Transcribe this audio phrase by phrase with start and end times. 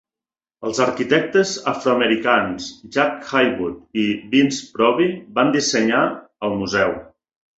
[0.67, 5.07] Els arquitectes afroamericans Jack Haywood i Vince Proby
[5.39, 6.01] van dissenyar
[6.49, 6.99] el museu.